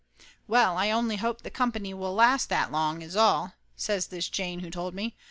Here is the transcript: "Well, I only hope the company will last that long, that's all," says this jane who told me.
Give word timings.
"Well, 0.47 0.77
I 0.79 0.89
only 0.89 1.17
hope 1.17 1.41
the 1.43 1.51
company 1.51 1.93
will 1.93 2.15
last 2.15 2.49
that 2.49 2.71
long, 2.71 3.01
that's 3.01 3.15
all," 3.15 3.53
says 3.75 4.07
this 4.07 4.29
jane 4.29 4.61
who 4.61 4.71
told 4.71 4.95
me. 4.95 5.15